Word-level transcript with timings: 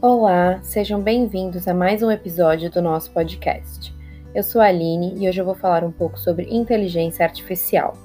Olá, 0.00 0.60
sejam 0.62 1.02
bem-vindos 1.02 1.66
a 1.66 1.74
mais 1.74 2.04
um 2.04 2.10
episódio 2.12 2.70
do 2.70 2.80
nosso 2.80 3.10
podcast. 3.10 3.92
Eu 4.32 4.44
sou 4.44 4.60
a 4.60 4.66
Aline 4.66 5.14
e 5.16 5.28
hoje 5.28 5.40
eu 5.40 5.44
vou 5.44 5.56
falar 5.56 5.82
um 5.82 5.90
pouco 5.90 6.16
sobre 6.20 6.46
inteligência 6.54 7.24
artificial. 7.24 7.98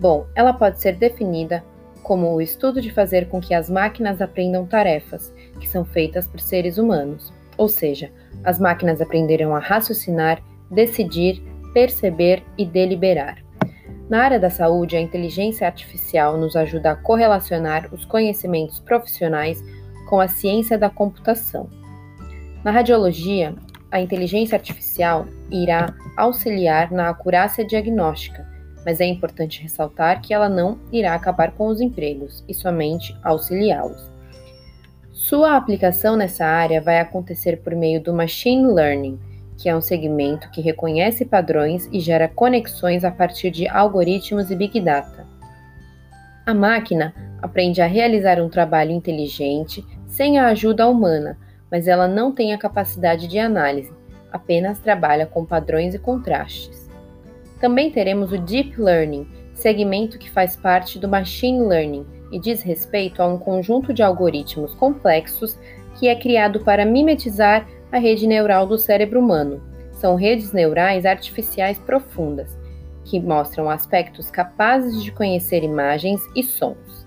Bom, 0.00 0.26
ela 0.34 0.52
pode 0.52 0.80
ser 0.80 0.96
definida 0.96 1.64
como 2.02 2.34
o 2.34 2.42
estudo 2.42 2.80
de 2.80 2.90
fazer 2.90 3.28
com 3.28 3.40
que 3.40 3.54
as 3.54 3.70
máquinas 3.70 4.20
aprendam 4.20 4.66
tarefas 4.66 5.32
que 5.60 5.68
são 5.68 5.84
feitas 5.84 6.26
por 6.26 6.40
seres 6.40 6.76
humanos, 6.76 7.32
ou 7.56 7.68
seja, 7.68 8.10
as 8.42 8.58
máquinas 8.58 9.00
aprenderão 9.00 9.54
a 9.54 9.60
raciocinar, 9.60 10.42
decidir, 10.72 11.40
perceber 11.72 12.42
e 12.58 12.66
deliberar. 12.66 13.38
Na 14.10 14.24
área 14.24 14.40
da 14.40 14.50
saúde, 14.50 14.96
a 14.96 15.00
inteligência 15.00 15.68
artificial 15.68 16.36
nos 16.36 16.56
ajuda 16.56 16.90
a 16.90 16.96
correlacionar 16.96 17.88
os 17.94 18.04
conhecimentos 18.04 18.80
profissionais 18.80 19.62
com 20.12 20.20
a 20.20 20.28
ciência 20.28 20.76
da 20.76 20.90
computação. 20.90 21.70
Na 22.62 22.70
radiologia, 22.70 23.54
a 23.90 23.98
inteligência 23.98 24.56
artificial 24.56 25.26
irá 25.50 25.94
auxiliar 26.18 26.92
na 26.92 27.08
acurácia 27.08 27.64
diagnóstica, 27.64 28.46
mas 28.84 29.00
é 29.00 29.06
importante 29.06 29.62
ressaltar 29.62 30.20
que 30.20 30.34
ela 30.34 30.50
não 30.50 30.78
irá 30.92 31.14
acabar 31.14 31.52
com 31.52 31.66
os 31.66 31.80
empregos 31.80 32.44
e 32.46 32.52
somente 32.52 33.16
auxiliá-los. 33.22 34.10
Sua 35.12 35.56
aplicação 35.56 36.14
nessa 36.14 36.44
área 36.44 36.82
vai 36.82 37.00
acontecer 37.00 37.62
por 37.62 37.74
meio 37.74 37.98
do 37.98 38.12
machine 38.12 38.70
learning, 38.70 39.18
que 39.56 39.66
é 39.66 39.74
um 39.74 39.80
segmento 39.80 40.50
que 40.50 40.60
reconhece 40.60 41.24
padrões 41.24 41.88
e 41.90 42.00
gera 42.00 42.28
conexões 42.28 43.02
a 43.02 43.10
partir 43.10 43.50
de 43.50 43.66
algoritmos 43.66 44.50
e 44.50 44.56
big 44.56 44.78
data. 44.78 45.26
A 46.44 46.52
máquina 46.52 47.14
aprende 47.40 47.80
a 47.80 47.86
realizar 47.86 48.40
um 48.42 48.50
trabalho 48.50 48.90
inteligente 48.90 49.82
sem 50.12 50.38
a 50.38 50.48
ajuda 50.48 50.86
humana, 50.86 51.38
mas 51.70 51.88
ela 51.88 52.06
não 52.06 52.32
tem 52.32 52.52
a 52.52 52.58
capacidade 52.58 53.26
de 53.26 53.38
análise, 53.38 53.90
apenas 54.30 54.78
trabalha 54.78 55.24
com 55.24 55.42
padrões 55.42 55.94
e 55.94 55.98
contrastes. 55.98 56.90
Também 57.58 57.90
teremos 57.90 58.30
o 58.30 58.36
Deep 58.36 58.78
Learning, 58.78 59.26
segmento 59.54 60.18
que 60.18 60.30
faz 60.30 60.54
parte 60.54 60.98
do 60.98 61.08
Machine 61.08 61.66
Learning 61.66 62.06
e 62.30 62.38
diz 62.38 62.60
respeito 62.60 63.22
a 63.22 63.26
um 63.26 63.38
conjunto 63.38 63.94
de 63.94 64.02
algoritmos 64.02 64.74
complexos 64.74 65.58
que 65.98 66.08
é 66.08 66.14
criado 66.14 66.60
para 66.60 66.84
mimetizar 66.84 67.66
a 67.90 67.98
rede 67.98 68.26
neural 68.26 68.66
do 68.66 68.78
cérebro 68.78 69.18
humano. 69.18 69.62
São 69.92 70.14
redes 70.14 70.52
neurais 70.52 71.06
artificiais 71.06 71.78
profundas, 71.78 72.58
que 73.02 73.18
mostram 73.18 73.70
aspectos 73.70 74.30
capazes 74.30 75.02
de 75.02 75.10
conhecer 75.10 75.64
imagens 75.64 76.20
e 76.36 76.42
sons. 76.42 77.01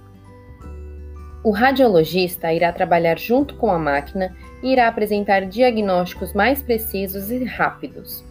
O 1.46 1.52
radiologista 1.52 2.52
irá 2.52 2.74
trabalhar 2.74 3.20
junto 3.20 3.54
com 3.58 3.70
a 3.70 3.78
máquina 3.78 4.36
e 4.64 4.72
irá 4.72 4.88
apresentar 4.88 5.46
diagnósticos 5.46 6.34
mais 6.34 6.60
precisos 6.60 7.30
e 7.30 7.44
rápidos. 7.44 8.26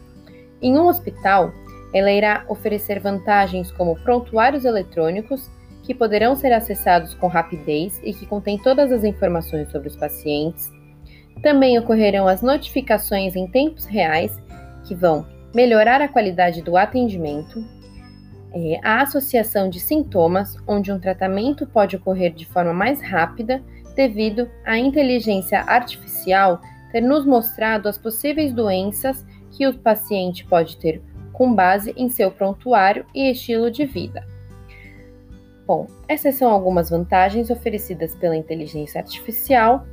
Em 0.60 0.76
um 0.76 0.88
hospital, 0.88 1.52
ela 1.94 2.10
irá 2.10 2.44
oferecer 2.48 2.98
vantagens 2.98 3.70
como 3.70 3.94
prontuários 4.00 4.64
eletrônicos, 4.64 5.48
que 5.84 5.94
poderão 5.94 6.34
ser 6.34 6.52
acessados 6.52 7.14
com 7.14 7.28
rapidez 7.28 8.00
e 8.02 8.12
que 8.12 8.26
contêm 8.26 8.58
todas 8.58 8.90
as 8.90 9.04
informações 9.04 9.70
sobre 9.70 9.86
os 9.86 9.94
pacientes. 9.94 10.72
Também 11.40 11.78
ocorrerão 11.78 12.26
as 12.26 12.42
notificações 12.42 13.36
em 13.36 13.46
tempos 13.46 13.84
reais, 13.84 14.36
que 14.88 14.94
vão 14.96 15.24
melhorar 15.54 16.02
a 16.02 16.08
qualidade 16.08 16.62
do 16.62 16.76
atendimento, 16.76 17.64
é, 18.54 18.78
a 18.82 19.02
associação 19.02 19.68
de 19.68 19.80
sintomas, 19.80 20.56
onde 20.66 20.92
um 20.92 20.98
tratamento 20.98 21.66
pode 21.66 21.96
ocorrer 21.96 22.32
de 22.32 22.46
forma 22.46 22.72
mais 22.72 23.02
rápida 23.02 23.60
devido 23.96 24.48
à 24.64 24.78
inteligência 24.78 25.60
artificial 25.60 26.60
ter 26.92 27.00
nos 27.00 27.26
mostrado 27.26 27.88
as 27.88 27.98
possíveis 27.98 28.52
doenças 28.52 29.26
que 29.50 29.66
o 29.66 29.74
paciente 29.74 30.46
pode 30.46 30.76
ter 30.76 31.02
com 31.32 31.52
base 31.52 31.92
em 31.96 32.08
seu 32.08 32.30
prontuário 32.30 33.04
e 33.12 33.28
estilo 33.28 33.68
de 33.70 33.84
vida. 33.84 34.24
Bom, 35.66 35.88
essas 36.06 36.36
são 36.36 36.48
algumas 36.50 36.90
vantagens 36.90 37.50
oferecidas 37.50 38.14
pela 38.14 38.36
inteligência 38.36 39.00
artificial 39.00 39.84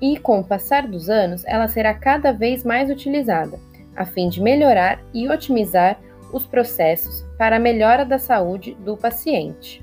e, 0.00 0.18
com 0.18 0.40
o 0.40 0.44
passar 0.44 0.88
dos 0.88 1.08
anos, 1.08 1.44
ela 1.46 1.68
será 1.68 1.94
cada 1.94 2.32
vez 2.32 2.64
mais 2.64 2.90
utilizada, 2.90 3.58
a 3.94 4.04
fim 4.04 4.28
de 4.28 4.42
melhorar 4.42 5.00
e 5.14 5.28
otimizar 5.28 6.00
os 6.32 6.46
processos 6.46 7.24
para 7.36 7.56
a 7.56 7.60
melhora 7.60 8.04
da 8.04 8.18
saúde 8.18 8.74
do 8.80 8.96
paciente. 8.96 9.82